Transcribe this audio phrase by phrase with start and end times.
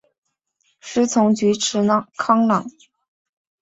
[0.79, 1.83] 师从菊池
[2.17, 2.65] 康郎。